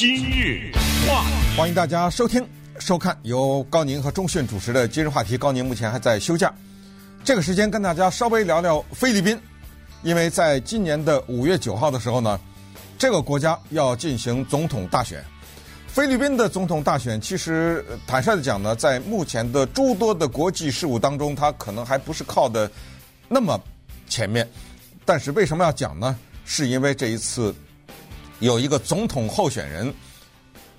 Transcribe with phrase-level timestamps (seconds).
[0.00, 0.72] 今日
[1.06, 2.42] 话，欢迎大家收听、
[2.78, 5.34] 收看由高宁和钟迅主持的《今日话题》。
[5.38, 6.50] 高宁目前还在休假，
[7.22, 9.38] 这个时间跟大家稍微聊聊菲律宾，
[10.02, 12.40] 因为在今年的五月九号的时候呢，
[12.98, 15.22] 这个国家要进行总统大选。
[15.86, 22.70] 菲律宾的总统大选，其实坦率的讲呢，在目前的诸多的国际事务当中，它可能还不是靠的
[23.28, 23.60] 那么
[24.08, 24.48] 前面。
[25.04, 26.18] 但是为什么要讲呢？
[26.46, 27.54] 是因为这一次
[28.40, 29.92] 有一个总统候选人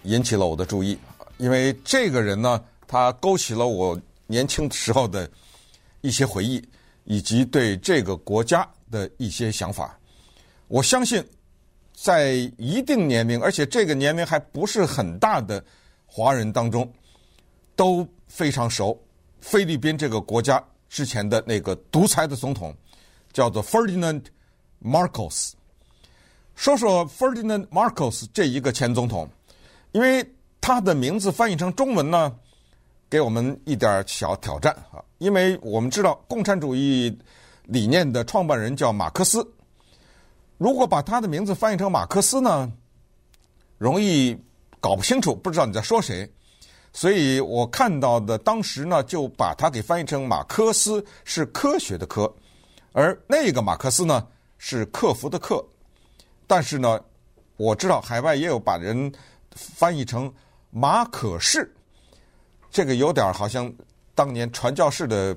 [0.04, 0.98] 引起了我的注意，
[1.38, 5.30] 因为这个人呢，他勾起了我年轻时候的
[6.02, 6.60] 一些回忆，
[7.04, 9.96] 以及对这个国家的一些想法。
[10.68, 11.24] 我相信，
[11.94, 15.64] 在一定年龄，而且这个年龄还不是很大的
[16.08, 16.92] 华人当中，
[17.76, 19.00] 都非常熟
[19.40, 22.76] 菲律宾这个国家之前的那个独裁的总统，
[23.32, 24.24] 叫做 Ferdinand
[24.84, 25.52] Marcos。
[26.56, 29.28] 说说 Ferdinand Marcos 这一个前总统，
[29.92, 30.24] 因为
[30.60, 32.36] 他的名字翻译成中文呢，
[33.10, 35.04] 给我们一点小挑战啊。
[35.18, 37.18] 因为我们知道共产主义
[37.64, 39.48] 理念的创办人叫马克思，
[40.58, 42.72] 如果把他的名字翻译成马克思呢，
[43.78, 44.38] 容易
[44.80, 46.32] 搞不清楚，不知道你在说谁。
[46.94, 52.32] 所以我看到的当时呢，就把它给翻译成马克思，是科学的科，
[52.92, 55.64] 而那个马克思呢，是克服的克。
[56.52, 57.02] 但是呢，
[57.56, 59.10] 我知道海外也有把人
[59.52, 60.30] 翻译成
[60.70, 61.74] 马可士，
[62.70, 63.74] 这个有点好像
[64.14, 65.34] 当年传教士的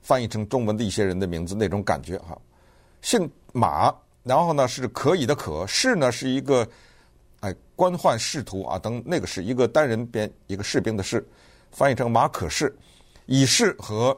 [0.00, 2.40] 翻译成中文的一些人的名字那种感觉哈。
[3.02, 6.64] 姓马，然后呢是可以的可，仕呢是一个
[7.40, 11.28] 哎官宦仕途啊等那个是一个单人边一个士兵的士，
[11.72, 12.72] 翻译成马可士，
[13.26, 14.16] 以士和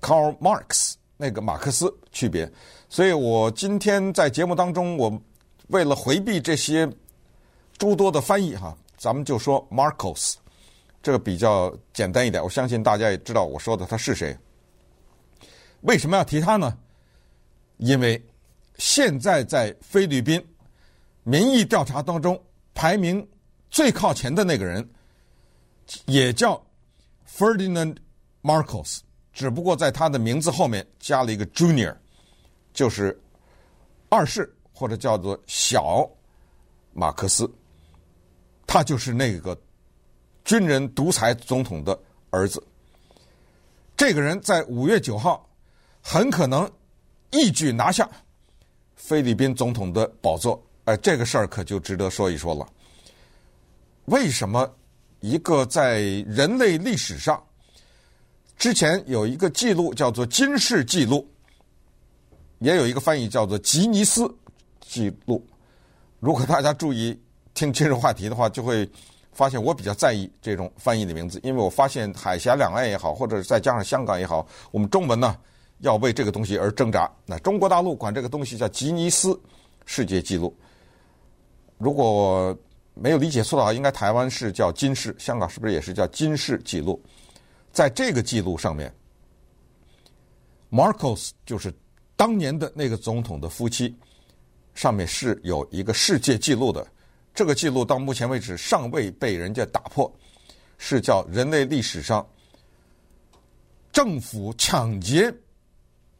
[0.00, 2.50] Karl Marx 那个马克思区别。
[2.88, 5.20] 所以我今天在节目当中，我
[5.68, 6.88] 为了回避这些
[7.76, 10.34] 诸多的翻译哈，咱们就说 Marcos，
[11.02, 12.42] 这个比较简单一点。
[12.42, 14.36] 我相信大家也知道我说的他是谁。
[15.80, 16.76] 为什么要提他呢？
[17.78, 18.24] 因为
[18.78, 20.40] 现在在菲律宾
[21.24, 22.40] 民意调查当中
[22.72, 23.26] 排名
[23.70, 24.88] 最靠前的那个人，
[26.06, 26.64] 也叫
[27.28, 27.96] Ferdinand
[28.42, 29.00] Marcos，
[29.34, 31.94] 只不过在他的名字后面加了一个 Junior。
[32.72, 33.16] 就是
[34.08, 36.10] 二世或者叫做小
[36.92, 37.48] 马克思，
[38.66, 39.56] 他就是那个
[40.44, 41.96] 军人独裁总统的
[42.30, 42.60] 儿子。
[43.96, 45.48] 这个人在五月九号
[46.02, 46.68] 很可能
[47.30, 48.10] 一举拿下
[48.96, 50.60] 菲律宾总统的宝座。
[50.86, 52.66] 哎，这个事儿可就值得说一说了。
[54.06, 54.68] 为什么
[55.20, 57.40] 一个在人类历史上
[58.56, 61.26] 之前有一个记录叫做金氏记录？
[62.60, 64.32] 也有一个翻译叫做吉尼斯
[64.80, 65.44] 记录。
[66.20, 67.18] 如果大家注意
[67.52, 68.88] 听今日话题的话，就会
[69.32, 75.36] 发现我比较在意这种翻译的名字，因为我发现海峡两岸也好，或者再加上香港也好，我们中文呢
[75.80, 77.10] 要为这个东西而挣扎。
[77.26, 79.38] 那中国大陆管这个东西叫吉尼斯
[79.84, 80.56] 世界纪录。
[81.76, 82.56] 如果
[82.94, 87.02] 没有理解错的话，应该台湾是叫金氏，香港是不是也是叫金氏纪录？
[87.74, 88.90] 在这个记录上面
[90.70, 91.70] ，Marcos 就是。
[92.16, 93.92] 当年的那个总统的夫妻，
[94.72, 96.86] 上面是有一个世界纪录的，
[97.34, 100.10] 这个记录到目前为止尚未被人家打破，
[100.78, 102.24] 是叫人类历史上
[103.92, 105.34] 政府抢劫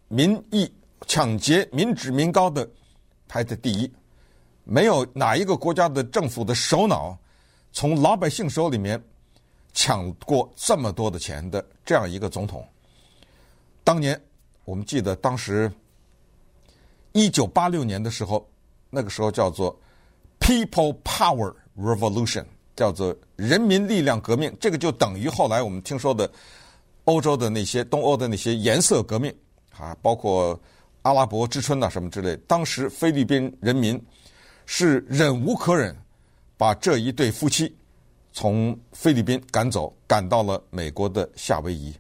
[0.09, 0.69] 民意、
[1.07, 2.69] 抢劫民脂民膏的
[3.29, 3.89] 排在第一，
[4.65, 7.17] 没有哪一个国家的政府的首脑
[7.71, 9.01] 从老百姓手里面
[9.75, 12.67] 抢过这么多的钱的这样一个总统。
[13.83, 14.19] 当年
[14.65, 15.71] 我们记得当时。
[17.17, 18.45] 一九八六年的时候，
[18.91, 19.79] 那个时候叫做
[20.41, 24.53] People Power Revolution，叫做人民力量革命。
[24.59, 26.29] 这个就等于后来我们听说的
[27.05, 29.33] 欧洲的那些东欧的那些颜色革命
[29.79, 30.61] 啊，包括
[31.03, 32.37] 阿拉伯之春呐、什么之类。
[32.49, 34.05] 当时菲律宾人民
[34.67, 35.97] 是忍无可忍，
[36.57, 37.73] 把这一对夫妻
[38.35, 41.95] 从菲律宾赶走，赶到了美国的夏威夷。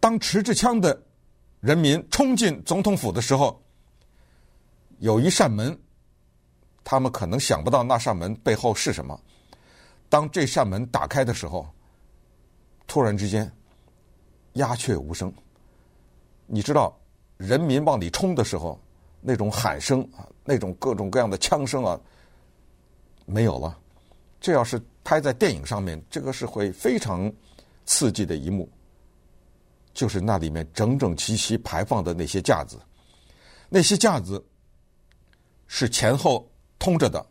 [0.00, 0.98] 当持着枪的
[1.60, 3.60] 人民冲进总统府的时候，
[4.98, 5.78] 有一扇门，
[6.82, 9.20] 他们可能想不到那扇门背后是什么。
[10.08, 11.68] 当这扇门打开的时候，
[12.86, 13.52] 突然之间
[14.54, 15.30] 鸦雀无声。
[16.46, 16.98] 你知道，
[17.36, 18.80] 人民往里冲的时候，
[19.20, 22.00] 那种喊声啊，那种各种各样的枪声啊，
[23.26, 23.78] 没有了。
[24.40, 27.32] 这要是拍在电影上面，这个是会非常
[27.84, 28.68] 刺激的一幕。
[29.94, 32.76] 就是那里面整整齐齐排放的那些架子，
[33.68, 34.44] 那些架子。
[35.68, 36.48] 是前后
[36.78, 37.24] 通着的，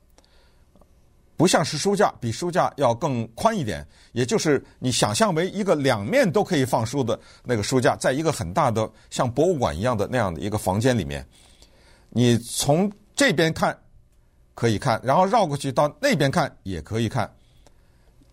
[1.37, 11.25] 不像是书架，比书架要更宽一点，也就是你想象为一个两面都可以放书的那个书架，在一个很大的像博物馆一样的那样的一个房间里面，
[12.09, 13.77] 你从这边看
[14.53, 17.33] 可以看，然后绕过去到那边看也可以看，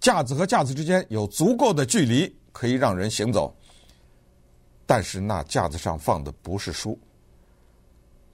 [0.02, 3.56] 架子和架子之间有足够的距离可以让人行走，
[4.84, 6.98] 但是那架子上放的不是书，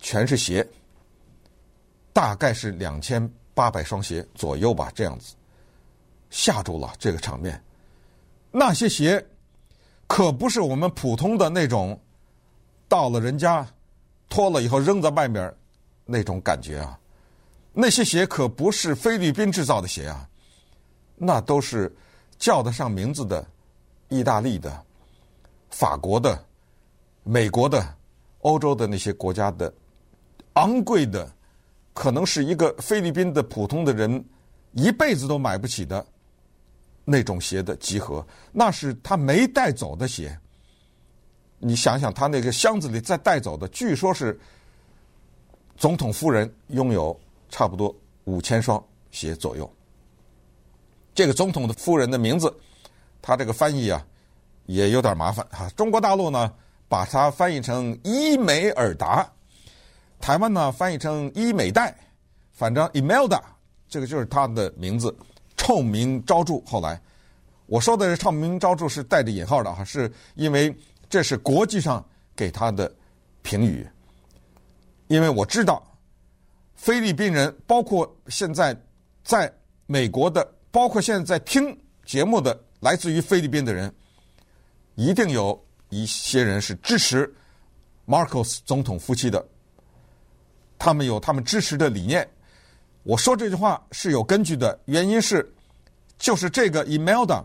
[0.01, 0.69] 全是鞋，
[2.13, 3.31] 大概是两千。
[3.55, 5.35] 八百双鞋左右吧，这样子
[6.31, 7.61] 吓住了这个场面。
[8.53, 9.27] 那些鞋
[10.07, 12.01] 可不是我们普通的那种，
[12.87, 13.67] 到了人家
[14.29, 15.53] 脱了以后扔在外面
[16.05, 16.97] 那种感觉啊。
[17.73, 20.28] 那些鞋可不是菲律宾制造的鞋啊，
[21.19, 21.95] 那都是
[22.39, 23.47] 叫得上名字的
[24.09, 24.83] 意大利的、
[25.71, 26.43] 法国的、
[27.25, 27.95] 美国的、
[28.41, 29.73] 欧洲的那些国家的
[30.55, 31.31] 昂贵的。
[31.95, 34.25] 可能是一个菲律宾的普通的人
[34.71, 36.07] 一辈子都买不起的
[37.05, 40.39] 那种鞋的集合，那是他没带走的鞋。
[41.59, 44.39] 你想想，他那个箱子里再带走的，据说是
[45.77, 47.19] 总统夫人拥有
[47.49, 47.93] 差不多
[48.27, 48.81] 五千双
[49.11, 49.69] 鞋左右。
[51.19, 52.55] 这个总统的夫人的名字，
[53.21, 54.07] 他这个翻译啊
[54.67, 55.69] 也有点麻烦哈。
[55.71, 56.55] 中国大陆呢，
[56.87, 59.29] 把它翻译成伊美尔达。
[60.21, 61.93] 台湾呢，翻译成伊美代，
[62.53, 63.41] 反正 Imelda
[63.89, 65.13] 这个就是他的名字，
[65.57, 66.61] 臭名昭著。
[66.65, 67.03] 后来
[67.67, 70.73] 我说的是臭名昭著是带着引号的哈，是因为
[71.11, 72.01] 这是国际上
[72.37, 72.95] 给他的
[73.43, 73.85] 评语。
[75.09, 75.83] 因为我知道
[76.77, 78.73] 菲律宾人，包括现在
[79.25, 79.53] 在
[79.87, 83.95] 美国的，包括现在在听节目的来自于菲律宾的人，
[84.95, 87.33] 一定有一些人是支持
[88.07, 89.45] Marcos 总统夫妻的。
[90.79, 92.29] 他们有他们支持的理念。
[93.03, 95.53] 我说这句话是有根据的，原因是，
[96.19, 97.45] 就是这个 Imelda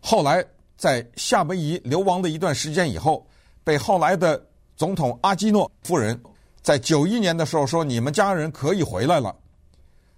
[0.00, 0.44] 后来
[0.76, 3.26] 在夏威夷流亡的一段时间以后，
[3.62, 4.44] 被后来的
[4.76, 6.20] 总统阿基诺夫人
[6.60, 9.34] 在九一年的时候说：“你们家人可以回来了。”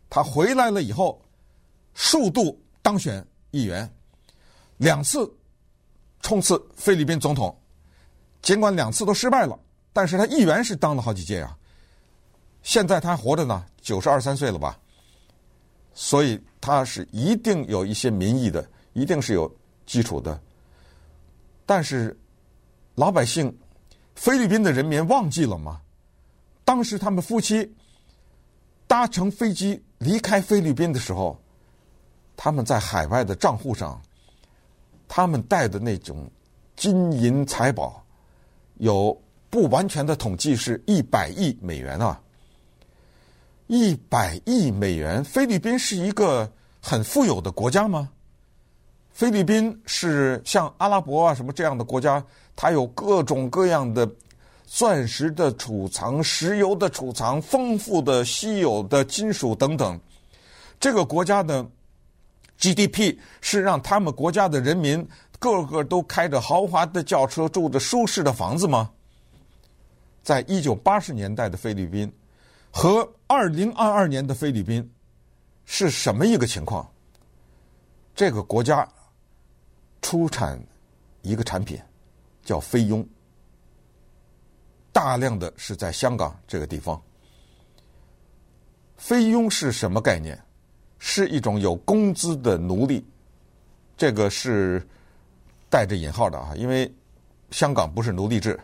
[0.08, 1.22] 他回来了以后，
[1.94, 3.88] 数度当选议员，
[4.76, 5.30] 两次
[6.20, 7.56] 冲刺菲律宾总统，
[8.40, 9.58] 尽管两次都失败了，
[9.92, 11.56] 但是他议员是当了好几届啊。
[12.62, 14.78] 现在他还活着呢，九十二三岁了吧？
[15.94, 19.52] 所以他是一定有一些民意的，一定是有
[19.84, 20.40] 基础的。
[21.66, 22.16] 但是
[22.94, 23.58] 老百姓，
[24.14, 25.80] 菲律宾的人民忘记了吗？
[26.64, 27.74] 当时他们夫妻
[28.86, 31.41] 搭乘飞机离开菲律宾的时候，
[32.36, 34.00] 他们在海外的账户上，
[35.08, 36.30] 他们带的那种
[36.76, 38.04] 金银财宝，
[38.78, 39.16] 有
[39.50, 42.20] 不完全的统计是一百亿美元啊。
[43.68, 46.50] 一百亿美元，菲律宾是一个
[46.80, 48.10] 很富有的国家吗？
[49.12, 52.22] 菲律宾是像阿拉伯啊什么这样的国家，
[52.56, 54.10] 它有各种各样的
[54.66, 59.98] 钻石的储藏、石油的储藏、丰富的稀有的金属等等。
[60.80, 61.64] 这个国家的
[62.58, 65.06] GDP 是让他们国家的人民
[65.38, 68.90] 个个都开着豪华的轿车，住着舒适的房子吗？
[70.22, 72.12] 在一九八十年代的菲律宾。
[72.74, 74.90] 和二零二二年的菲律宾
[75.66, 76.90] 是什么一个情况？
[78.14, 78.88] 这个国家
[80.00, 80.58] 出产
[81.20, 81.78] 一个产品
[82.42, 83.06] 叫菲佣，
[84.90, 86.98] 大量的是在香港这个地方。
[88.96, 90.42] 菲佣是什么概念？
[91.04, 93.04] 是一种有工资的奴隶，
[93.96, 94.80] 这个是
[95.68, 96.90] 带着引号的啊，因为
[97.50, 98.56] 香港不是奴隶制。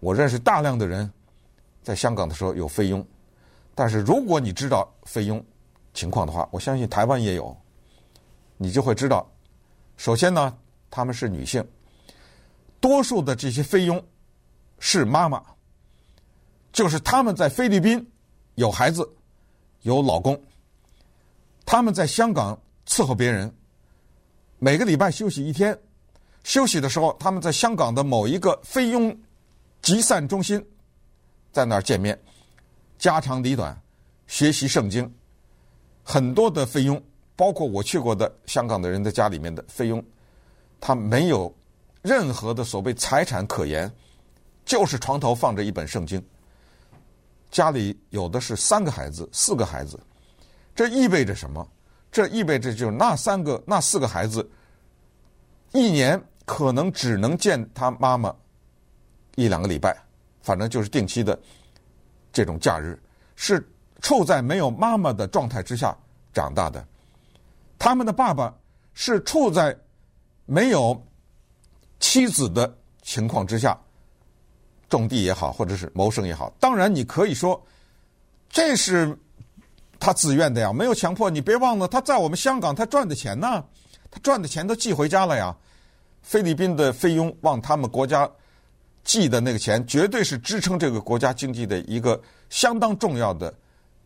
[0.00, 1.12] 我认识大量的人。
[1.84, 3.04] 在香港的时候有菲佣，
[3.74, 5.44] 但是如果你知道菲佣
[5.92, 7.56] 情况的话，我相信台湾也有，
[8.56, 9.28] 你就会知道，
[9.96, 10.56] 首先呢，
[10.88, 11.66] 他们是女性，
[12.78, 14.00] 多数的这些菲佣
[14.78, 15.42] 是妈妈，
[16.72, 18.08] 就是他们在菲律宾
[18.54, 19.04] 有孩子，
[19.80, 20.40] 有老公，
[21.64, 23.54] 他们在香港伺候别人，
[24.58, 25.78] 每个礼拜休息一天，
[26.44, 29.16] 休息的时候他们在香港的某一个菲佣
[29.80, 30.64] 集散中心。
[31.52, 32.18] 在那儿见面，
[32.98, 33.78] 家长里短，
[34.26, 35.12] 学习圣经。
[36.02, 37.00] 很多的菲佣，
[37.36, 40.02] 包括我去过的香港的人的家里面的菲佣，
[40.80, 41.54] 他没有
[42.00, 43.92] 任何的所谓财产可言，
[44.64, 46.24] 就是床头放着一本圣经。
[47.50, 50.00] 家里有的是三个孩子、四个孩子，
[50.74, 51.66] 这意味着什么？
[52.10, 54.48] 这意味着就是那三个、那四个孩子，
[55.72, 58.34] 一年可能只能见他妈妈
[59.34, 59.96] 一两个礼拜。
[60.42, 61.38] 反正就是定期的
[62.32, 63.00] 这种假日，
[63.36, 63.64] 是
[64.00, 65.96] 处在没有妈妈的状态之下
[66.32, 66.84] 长大的，
[67.78, 68.52] 他们的爸爸
[68.92, 69.76] 是处在
[70.44, 71.00] 没有
[72.00, 73.80] 妻子的情况之下
[74.88, 76.52] 种地也好，或者是谋生也好。
[76.58, 77.64] 当然，你可以说
[78.48, 79.16] 这是
[80.02, 81.30] 他自愿的呀，没有强迫。
[81.30, 83.64] 你别忘了，他在我们香港，他赚的钱呢，
[84.10, 85.56] 他赚的钱都寄回家了呀。
[86.22, 88.28] 菲律宾的菲佣往他们国家
[89.04, 93.54] 寄的那个钱，绝对是支撑这个国家经济的一个相当重要的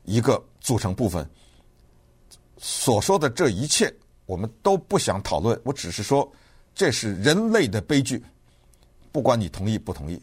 [0.04, 1.26] 一个组成部分。
[2.58, 3.90] 所说的这一切，
[4.26, 5.58] 我们都不想讨论。
[5.64, 6.30] 我只是说，
[6.74, 8.22] 这是人类的悲剧。
[9.10, 10.20] 不管你同意不同意，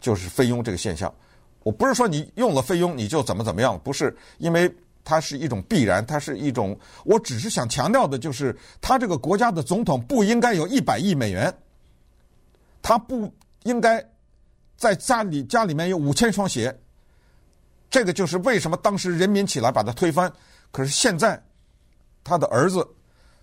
[0.00, 1.14] 就是菲佣这个现象。
[1.62, 4.68] 我不是说你用了菲佣你就怎么怎么样，不是，因为
[5.06, 6.78] 它是一种必然，它是一种。
[7.06, 11.56] 我只是想强调的就是，他这个国家的总统不应该有一百亿美元，
[12.82, 13.32] 他不
[13.62, 14.04] 应该
[14.76, 16.78] 在家里家里面有五千双鞋。
[17.88, 20.30] 这个就是为什么当时人民起来把他推翻。
[20.70, 21.42] 可是现在。
[22.28, 22.84] 他的儿子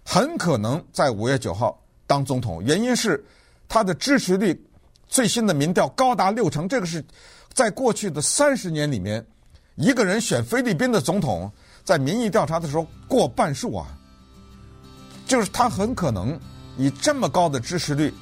[0.03, 3.24] 很可能在五月九号当总统，原因是
[3.70, 4.62] 他的支持率
[5.08, 7.01] 最新的民调高达六成，这个是
[7.53, 9.25] 在过去的三十年里面，
[9.75, 11.51] 一个人选菲律宾的总统，
[11.84, 13.88] 在民意调查的时候过半数啊，
[15.25, 16.39] 就是他很可能
[16.77, 18.13] 以这么高的支持率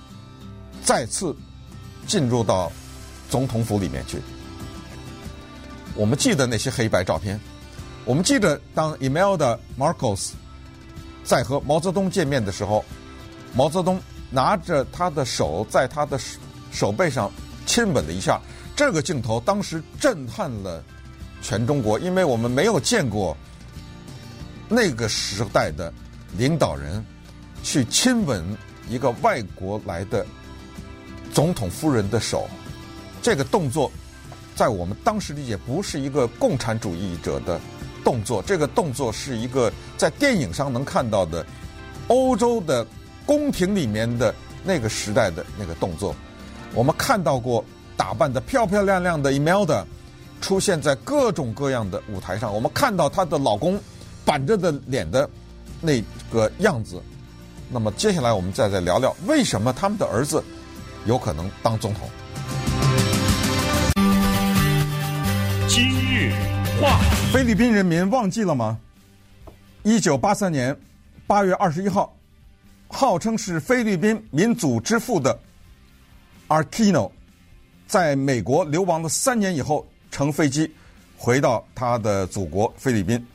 [0.82, 1.36] 再次
[2.08, 2.72] 进入到
[3.30, 4.22] 总统府里面去。
[5.94, 7.38] 我们记得那些黑白照片，
[8.06, 10.32] 我们记得当 Imelda Marcos。
[11.24, 12.84] 在和毛泽东见面的时候，
[13.54, 16.20] 毛泽东拿着他的手在他的
[16.72, 17.30] 手背上
[17.66, 18.42] 亲吻了一下。
[18.76, 20.84] 这个镜头当时震撼了
[21.42, 23.36] 全中国，因为我们没有见过
[24.70, 25.92] 那个时代的
[26.38, 27.04] 领导人
[27.64, 28.44] 去亲吻
[28.90, 30.26] 一个外国来的
[31.34, 32.48] 总统夫人的手。
[33.22, 33.92] 这个动作
[34.56, 37.60] 在我们当时理解不是一个共产主义者的。
[38.04, 41.46] 动作，这个动作是一个在电影上能看到的
[42.08, 42.84] 欧洲的
[43.28, 44.34] 宫廷里面的
[44.64, 46.16] 那个时代的那个动作。
[46.74, 47.64] 我们看到过
[47.96, 49.86] 打扮的漂漂亮亮的 Imelda
[50.42, 53.80] 出现在各种各样的舞台上，我们看到她的老公
[54.26, 55.30] 板着的脸的
[55.80, 57.02] 那个样子。
[57.70, 60.44] 那么接下来我们再再聊聊为什么他们的儿子
[61.06, 62.10] 有可能当总统。
[65.70, 66.34] 今日
[66.82, 67.00] 话。
[67.32, 68.78] 菲律宾人民忘记了吗？
[69.84, 70.78] 一九八三年
[71.26, 72.14] 八月二十一号，
[72.90, 75.40] 号称是菲律宾民主之父的
[76.50, 77.10] Aquino，
[77.88, 80.72] 在美国流亡了三年以后，乘飞机
[81.18, 83.26] 回到他的祖国菲律宾。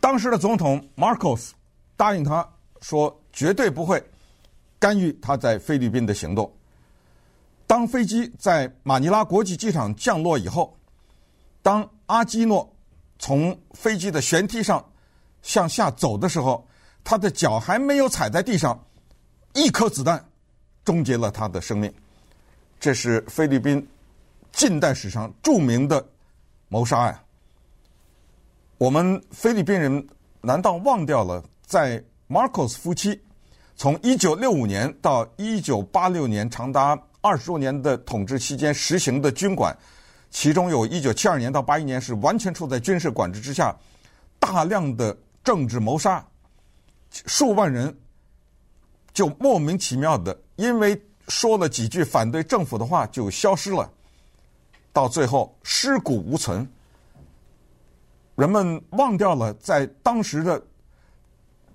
[0.00, 1.50] 当时的总统 Marcos
[1.96, 2.48] 答应他
[2.80, 4.02] 说，绝对不会
[4.78, 6.50] 干预他在菲律宾的行动。
[7.66, 10.76] 当飞机在马尼拉国际机场降落以后，
[11.62, 12.70] 当阿基诺
[13.18, 14.84] 从飞机的舷梯上
[15.40, 16.66] 向下走的时候，
[17.02, 18.78] 他的脚还没有踩在地上，
[19.54, 20.22] 一颗子弹
[20.84, 21.92] 终结了他的生命。
[22.78, 23.88] 这是菲律宾
[24.54, 26.06] 近代史上著名的
[26.68, 27.18] 谋杀案。
[28.78, 30.06] 我们菲律宾人
[30.40, 33.20] 难道忘掉了在 Marcos 夫妻
[33.74, 39.76] 从一九六五年到一九八六年长达二十多年的统治期间实行的军管？
[40.30, 43.74] 其中有一九七二年到八一年是完全处在军事管制之下，
[44.38, 46.24] 大量的政治谋杀，
[47.10, 47.96] 数万人
[49.12, 53.90] 就莫名其妙的因为说了几句反对政府的话就消失了，
[54.94, 56.66] 到最后尸骨无存。
[58.36, 60.60] 人们忘掉了在当时的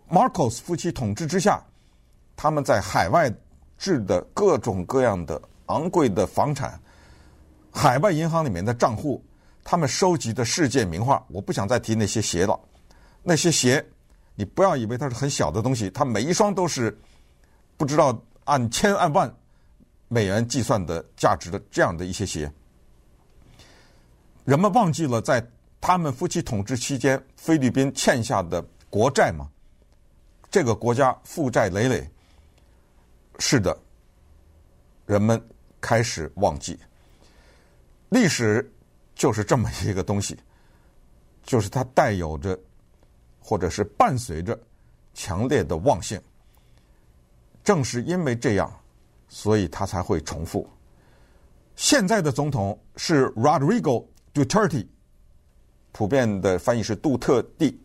[0.09, 1.63] Marcos 夫妻统治之下，
[2.35, 3.31] 他们在海外
[3.77, 6.81] 置的各种各样的昂贵的房产。
[7.71, 9.23] 海外银行里面的账户，
[9.63, 12.59] 他们收集的世界名画，我不想再提那些鞋了。
[13.21, 13.85] 那些鞋，
[14.33, 16.97] 你不要以为它是很小的东西，它每一双都是
[17.77, 19.31] 不知道按千按万
[20.07, 22.51] 美元计算的价值的这样的一些鞋。
[24.49, 25.47] 人们忘记了在
[25.79, 29.47] 他们夫妻统治期间，菲律宾欠下的国债吗？
[30.49, 32.09] 这个国家负债累累。
[33.37, 33.79] 是的，
[35.05, 35.39] 人们
[35.79, 36.79] 开始忘记。
[38.09, 38.67] 历史
[39.13, 40.35] 就是这么一个东西，
[41.43, 42.59] 就是它带有着，
[43.39, 44.59] 或者是伴随着
[45.13, 46.19] 强烈的忘性。
[47.63, 48.75] 正是因为这样，
[49.27, 50.67] 所以它才会重复。
[51.75, 54.03] 现在的总统是 Rodrigo
[54.43, 54.88] Duterte，
[55.91, 57.79] 普遍的翻译是杜特蒂，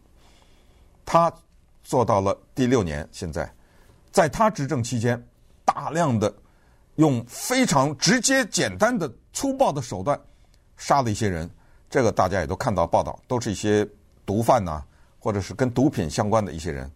[1.04, 1.32] 他
[1.82, 3.08] 做到了第六年。
[3.10, 3.52] 现在，
[4.12, 5.20] 在他执政期间，
[5.64, 6.32] 大量的
[6.96, 9.12] 用非常直接、简单的。
[9.36, 10.16] 粗暴的手段
[10.76, 11.50] 杀了一些人，
[11.90, 13.84] 这个大家也都看到报道，都是一些
[14.24, 14.80] 毒贩呐、
[15.18, 16.88] 或者是跟毒品相关的一些人。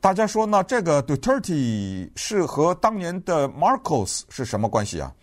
[0.00, 5.14] 大家说，那这个 Duterte 是和当年的 Marcos 是什么关系啊？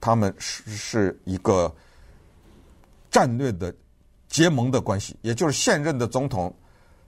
[0.00, 1.74] 他们是是一个
[3.10, 3.74] 战略的
[4.28, 6.54] 结盟的关系，也就是现任的总统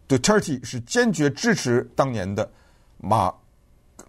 [0.09, 2.50] Duterte 是坚决支持当年的
[2.97, 3.33] 马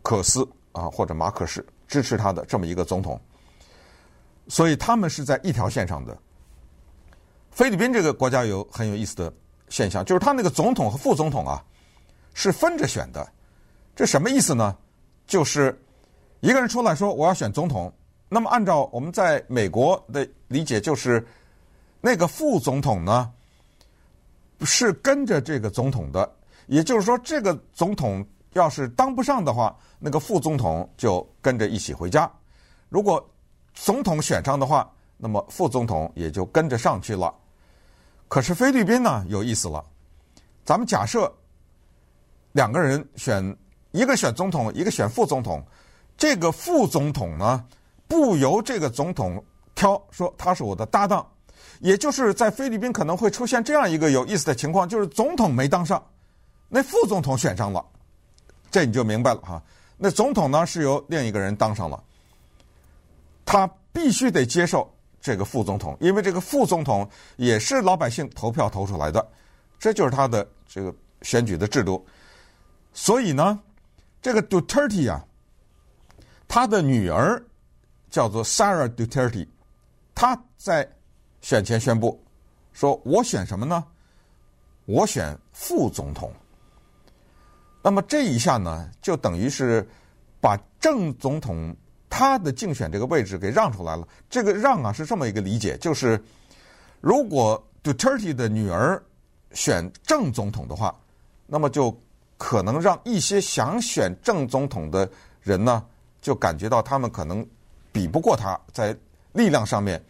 [0.01, 3.19] 可斯啊，或者马可仕支持他的这么一个总统，
[4.47, 6.17] 所以他们是在一条线上的。
[7.51, 9.33] 菲律宾这个国家有很有意思的
[9.69, 11.63] 现象，就是他那个总统和副总统啊。
[12.35, 13.27] 是分着选的，
[13.93, 14.77] 这什么意思呢？
[15.25, 15.77] 就是
[16.39, 17.91] 一个人出来说我要选总统，
[18.29, 21.27] 那么按照我们在美国的理解，就是
[21.99, 23.29] 那个副总统呢
[24.61, 26.31] 是跟着这个总统的，
[26.67, 32.31] 也就是说，这个总统要是当不上的话，那个副总统就跟着一起回家。
[32.87, 33.27] 如果
[33.73, 37.33] 总统选上的话，那么副总统也就跟着上去了。
[38.27, 39.83] 可是菲律宾呢，有意思了，
[40.63, 41.29] 咱们假设。
[42.51, 43.55] 两个人选，
[43.91, 45.63] 一个选总统，一个选副总统。
[46.17, 47.63] 这个副总统呢，
[48.09, 49.41] 不由这个总统
[49.73, 51.25] 挑，说他是我的搭档。
[51.79, 56.03] 也就是在菲律宾可能会出现这样一个有意思的情况，就是总统没当上，
[56.67, 57.85] 那副总统选上了，
[58.69, 59.63] 这你就明白了哈。
[59.95, 62.03] 那总统呢是由另一个人当上了，
[63.45, 64.89] 他必须得接受
[65.21, 69.25] 这个副总统，因为这个副总统也是老百姓投票投出来的，
[69.79, 72.05] 这就是他的这个选举的制度。
[72.93, 73.57] 所以呢，
[74.21, 75.23] 这个 Duterte 啊，
[76.47, 77.41] 他的女儿
[78.09, 79.47] 叫做 Sarah Duterte，
[80.13, 80.89] 他在
[81.41, 82.23] 选前宣布
[82.73, 83.83] 说：“我选什么呢？
[84.85, 86.31] 我选副总统。”
[87.81, 89.87] 那么这一下呢，就等于是
[90.41, 91.75] 把正总统
[92.09, 94.07] 他的竞选这个位置给让出来了。
[94.29, 96.21] 这个让啊，是这么一个理解，就是
[97.01, 99.01] 如果 Duterte 的女儿
[99.53, 100.93] 选正总统的话，
[101.47, 101.95] 那么就。
[102.41, 105.85] 可能让一些想选正总统的人呢，
[106.21, 107.45] 就感觉到他们可能
[107.91, 108.95] 比不过他在
[109.33, 110.03] 力量上面，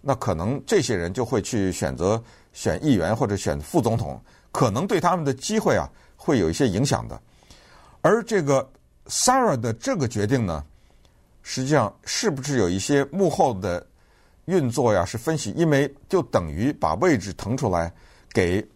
[0.00, 4.20] 那可能这些人就会去选择选议员或者选副总统，
[4.52, 7.20] 可能对他们的机会啊会有一些影响的。
[8.00, 8.68] 而这个
[9.06, 10.64] Sarah 的这个决定呢，
[11.42, 13.86] 实际上是不是有一些幕后的
[14.46, 15.04] 运作呀？
[15.04, 17.92] 是分析，因为就等于把位置腾出来
[18.32, 18.66] 给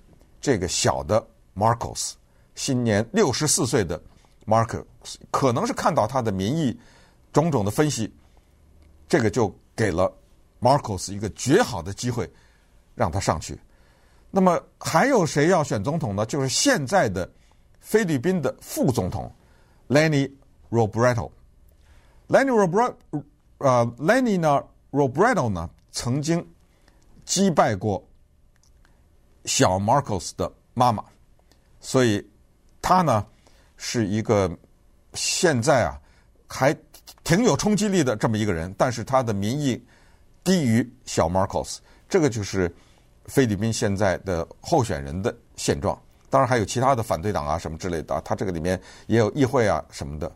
[0.41, 2.13] 这个小的 Marcos。
[2.55, 4.01] 今年六十四岁的
[4.47, 4.85] Marcos
[5.31, 6.77] 可能是看到他的民意
[7.33, 8.13] 种种的分析，
[9.09, 10.13] 这个就给了
[10.61, 12.31] Marcos 一个绝好的机会，
[12.95, 13.59] 让他上去。
[14.31, 16.27] 那么还有谁要选总统呢？
[16.27, 17.29] 就是现在的
[17.81, 19.33] 菲律宾的副总统
[19.89, 20.31] Leni
[20.71, 21.31] Robredo。
[22.29, 22.95] Leni Robredo，
[23.59, 26.47] 呃，Leni 呢，Robredo 呢，曾经
[27.25, 28.07] 击败过
[29.47, 31.05] 小 Marcos 的妈妈，
[31.81, 32.25] 所以。
[32.81, 33.27] 他呢
[33.77, 34.51] 是一个
[35.13, 36.01] 现在啊
[36.47, 36.73] 还
[37.25, 39.83] 挺有冲击力的这么一个人，但是他的民意
[40.43, 42.75] 低于小 Marcos，这个就是
[43.27, 46.01] 菲律宾现在的候选人的现状。
[46.31, 50.31] 当然还有其他的反对党啊什么之类的，他这个里面也有议会啊什么的。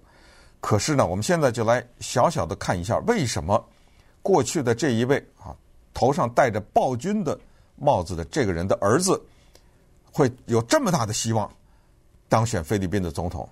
[0.60, 3.62] 可是呢，我们现在就来小小的看一下，为什么
[4.22, 5.54] 过去的这一位啊
[5.92, 7.38] 头上戴着暴君的
[7.76, 9.22] 帽子的这个人的儿子
[10.10, 11.50] 会有这么大的希望？
[12.28, 13.46] 当选菲律宾的总统，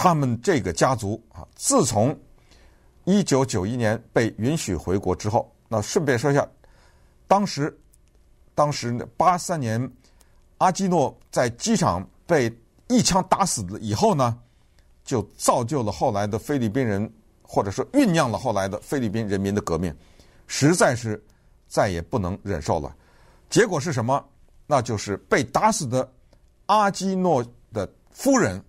[0.00, 2.16] 他们这个家族啊，自从
[3.02, 6.48] 一九九一年被允许回国之后，那顺便说一下，
[7.26, 7.76] 当时，
[8.54, 9.92] 当时八三年
[10.58, 12.48] 阿基诺在机场被
[12.86, 14.38] 一枪打死了以后呢，
[15.04, 19.92] 就造就了后来的菲律宾人，或者说酝酿了后来的菲律宾人民的革命，
[20.46, 21.20] 实在是
[21.66, 22.94] 再也不能忍受了。
[23.50, 24.24] 结果是什么？
[24.64, 26.08] 那就是被打死的。
[26.66, 28.62] 阿基诺的夫人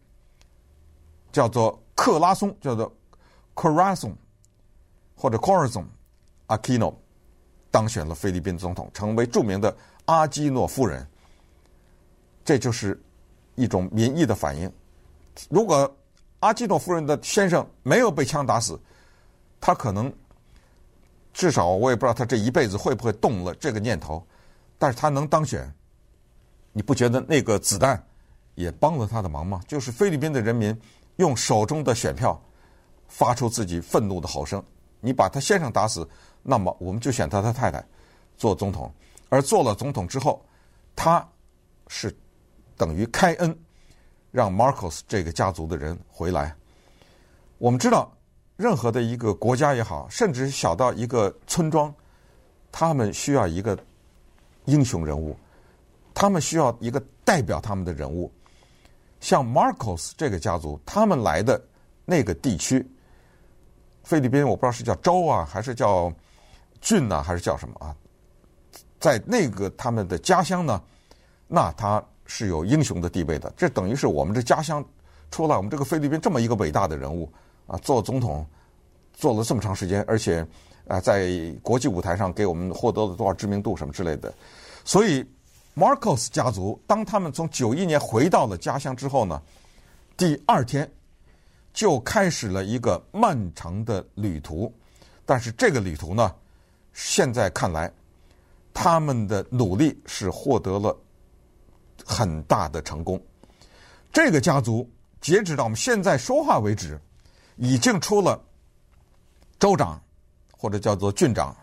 [1.31, 2.91] 叫做克拉松，叫做
[3.55, 4.13] Corazon
[5.15, 5.85] 或者 Corazon
[6.47, 6.93] Aquino，
[7.69, 11.05] 当选了菲律宾总统，成为著名的阿基诺夫人。
[12.43, 12.99] 这就是
[13.55, 14.71] 一种民意的反应。
[15.49, 15.95] 如果
[16.39, 18.79] 阿基诺夫人的先生没有被枪打死，
[19.61, 20.11] 他可能
[21.33, 24.25] 至少我也不知道他这一辈子会不会动了这个念头，
[24.77, 25.71] 但是他能当选。
[26.71, 28.01] 你不觉得那个子弹
[28.55, 29.61] 也帮了他的忙吗？
[29.67, 30.75] 就是菲律宾的人民
[31.19, 32.41] 用手中的选票
[33.09, 34.63] 发出自己愤怒的吼声。
[35.01, 36.07] 你把他先生打死，
[36.41, 37.83] 那么我们就选他的太太
[38.37, 38.91] 做总统。
[39.27, 40.43] 而做了总统之后，
[40.95, 41.25] 他
[41.87, 42.13] 是
[42.77, 43.57] 等于开恩，
[44.31, 46.55] 让 Marcos 这个家族的人回来。
[47.57, 48.11] 我们知道，
[48.55, 51.93] 任何的一个国家也好，甚至小到一个村庄，
[52.71, 53.77] 他们需要一个
[54.65, 55.37] 英雄人物。
[56.13, 58.31] 他们需要一个代表他们的人物。
[59.19, 61.61] 像 Marcos 这个家族，他们来的
[62.05, 62.85] 那个地区，
[64.03, 66.11] 菲律宾我不知道是叫州啊，还是叫
[66.79, 67.95] 郡呢、啊，还是叫什么啊？
[68.99, 70.81] 在那个他们的家乡呢，
[71.47, 73.51] 那他是有英雄的地位的。
[73.57, 74.83] 这等于是我们这家乡
[75.31, 77.31] 出来，我们这个菲律宾这么一个伟大的人物
[77.67, 78.45] 啊，做总统
[79.13, 80.47] 做了这么长时间，而且
[80.87, 81.29] 啊，在
[81.61, 84.33] 国际舞台上给我们获得了多少知名度什么之类的，
[84.85, 85.25] 所以。
[85.79, 89.41] Marcos 家族当他们从九一年回到了家乡之后呢，
[90.17, 90.91] 第二天
[91.71, 94.73] 就开始了一个漫长的旅途。
[95.25, 96.35] 但是这个旅途呢，
[96.91, 97.89] 现在看来，
[98.73, 100.93] 他们的努力是获得了
[102.05, 103.17] 很大的成功。
[104.11, 104.85] 这个家族
[105.21, 106.99] 截止到我们现在说话为止，
[107.55, 108.43] 已经出了
[109.57, 110.01] 州长
[110.51, 111.55] 或者叫做郡长，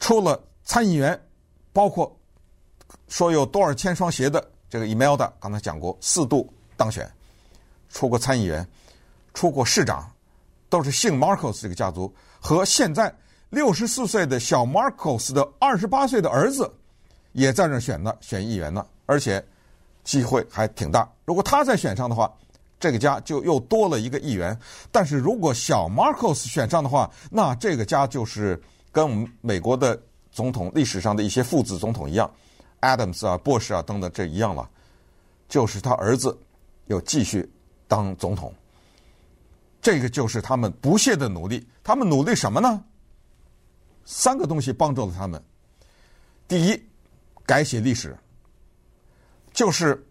[0.00, 1.22] 出了参议员，
[1.72, 2.12] 包括。
[3.10, 7.10] 说有多少千双鞋的这个 Imelda，刚才讲过四度当选，
[7.90, 8.66] 出过参议员，
[9.34, 10.10] 出过市长，
[10.68, 12.10] 都是姓 Marcos 这个家族。
[12.40, 13.12] 和现在
[13.50, 16.72] 六十四岁的小 Marcos 的二十八岁的儿子，
[17.32, 19.44] 也在那选呢，选议员呢，而且
[20.04, 21.06] 机会还挺大。
[21.24, 22.32] 如果他再选上的话，
[22.78, 24.56] 这个家就又多了一个议员。
[24.92, 28.58] 但是如果小 Marcos 选上的话，那这个家就是
[28.92, 32.30] 跟我们美国的总统历史上的一些父子总统一样。
[32.80, 34.68] Adams 啊，，Bush 啊等等，这一样了，
[35.48, 36.38] 就是他儿子
[36.86, 37.50] 又继续
[37.86, 38.54] 当总统。
[39.82, 41.66] 这个就是他们不懈的努力。
[41.82, 42.84] 他们努力什么呢？
[44.04, 45.42] 三个东西帮助了他们。
[46.46, 46.82] 第一，
[47.46, 48.16] 改写历史，
[49.52, 50.06] 就是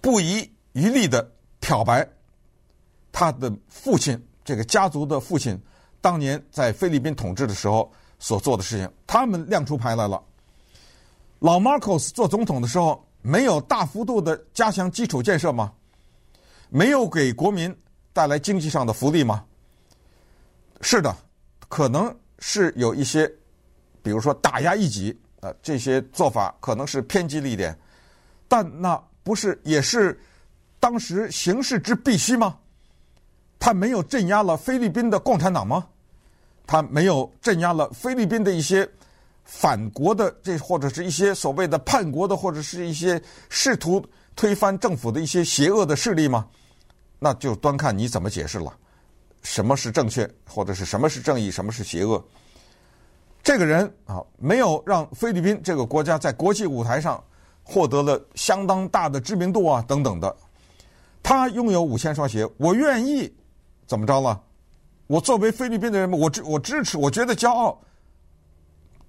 [0.00, 2.08] 不遗余力的漂白
[3.12, 5.58] 他的父亲，这个家族的父亲
[6.00, 10.22] 当年在菲律宾统治的时候所做的事情，他们亮出牌来了。
[11.40, 15.72] 老 Marcos 做总统的时候，没有大幅度的加强基础建设吗？
[16.68, 17.74] 没有给国民
[18.12, 19.44] 带来经济上的福利吗？
[20.82, 21.16] 是的，
[21.68, 23.26] 可能是有一些，
[24.02, 27.76] 比如说打压异己啊，这些做法可能是偏激了一点，
[28.46, 30.20] 但那不是也是
[30.78, 32.58] 当时形势之必须吗？
[33.58, 35.86] 他没有镇压了菲律宾的共产党吗？
[36.66, 38.86] 他没有镇压了菲律宾的一些。
[39.50, 44.00] 反国的这或者是一些所谓的叛国的，或者是一些试图
[44.36, 46.46] 推翻政府的一些邪恶的势力吗？
[47.18, 48.72] 那就端看你怎么解释了。
[49.42, 52.24] 什么是正确，或者是什么是正义，什么是邪恶？
[53.42, 57.22] 这个人啊，没有让菲律宾这个国家在国际舞台上
[57.64, 60.34] 获得了相当大的知名度啊，等等的。
[61.24, 63.30] 他拥有五千双鞋，我愿意
[63.88, 64.40] 怎么着了？
[65.08, 67.76] 我作为菲律宾的人，我支我支持，我觉得骄傲。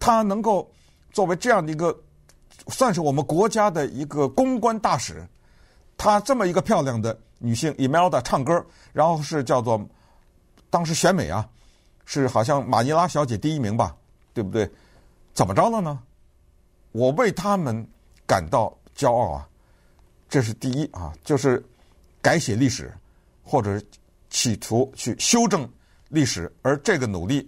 [0.01, 0.69] 他能够
[1.11, 1.95] 作为这样的一个，
[2.69, 5.23] 算是我们国家的一个公关大使。
[5.95, 9.79] 她这么一个漂亮的女性，Emelda 唱歌，然后是叫做
[10.71, 11.47] 当时选美啊，
[12.05, 13.95] 是好像马尼拉小姐第一名吧，
[14.33, 14.67] 对不对？
[15.35, 15.99] 怎么着了呢？
[16.91, 17.87] 我为他们
[18.25, 19.47] 感到骄傲啊！
[20.27, 21.63] 这是第一啊，就是
[22.23, 22.91] 改写历史，
[23.43, 23.79] 或者
[24.31, 25.69] 企图去修正
[26.09, 27.47] 历史，而这个努力。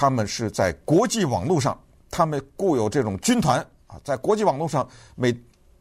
[0.00, 1.78] 他们是在国际网络上，
[2.10, 5.30] 他们固有这种军团啊，在国际网络上每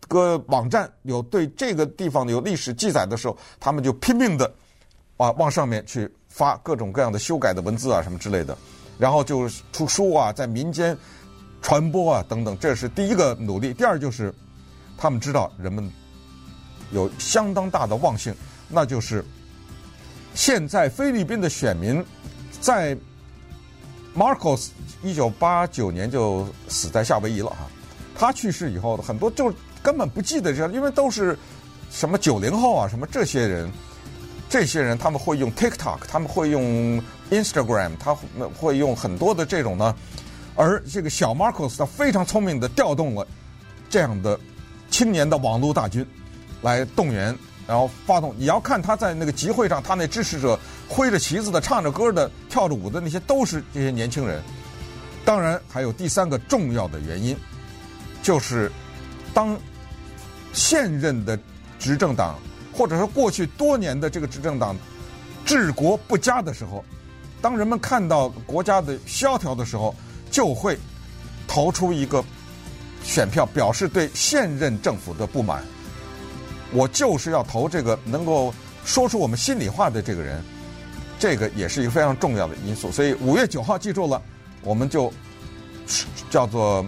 [0.09, 4.53] 个网站有对这个地方有历史记载的时候，他们就拼命的
[5.15, 8.57] 啊往上面去发各种各样的修改的文字啊什么之类的，
[8.97, 10.97] 然后就出书啊，在民间
[11.61, 13.73] 传播啊等等，这是第一个努力。
[13.73, 14.35] 第二就是
[14.97, 15.89] 他们知道人们
[16.91, 18.35] 有相当大的忘性，
[18.67, 19.23] 那就是
[20.33, 22.03] 现在菲律宾的选民
[22.59, 22.97] 在。
[24.15, 24.69] Marcos
[25.03, 27.67] 一九八九年就死在夏威夷了哈，
[28.17, 31.37] 他去世以后，很多就根本不记得这，因为都是
[31.91, 33.71] 什么九零后啊，什么这些人，
[34.49, 39.95] 这些人他们会用 TikTok，他们会用 Instagram，他们会用很多的这种呢，
[40.55, 43.25] 而这个小 Marcos 他非常聪明的调动了
[43.89, 44.39] 这样的
[44.89, 46.05] 青年的网络大军
[46.61, 47.37] 来动员。
[47.67, 50.59] 然后发动，你要看他在那个集会上，他那支持者
[50.89, 54.43] 挥着旗子的、唱着歌的、跳着舞的那些，都是这些年轻人。
[55.23, 57.37] 当然，还有第三个重要的原因，
[58.23, 58.71] 就是
[59.33, 59.55] 当
[60.51, 61.39] 现任的
[61.77, 62.39] 执政党，
[62.73, 64.75] 或者说过去多年的这个执政党
[65.45, 66.83] 治国不佳的时候，
[67.39, 69.95] 当人们看到国家的萧条的时候，
[70.31, 70.75] 就会
[71.47, 72.23] 投出一个
[73.03, 75.63] 选票，表示对现任政府的不满。
[76.71, 80.43] 我就是要投这个能够说出我们心里话的这个人，
[81.19, 82.91] 这个也是一个非常重要的因素。
[82.91, 84.19] 所以五月九号记住了，
[84.63, 85.13] 我们就
[86.31, 86.83] 叫做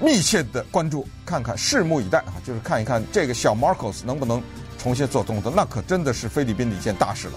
[0.00, 2.34] 密切的关注，看看，拭目以待啊！
[2.44, 4.42] 就是看一看这个小马可斯能不能
[4.78, 7.34] 重新做动作，那可真的是菲律宾的一件大事了。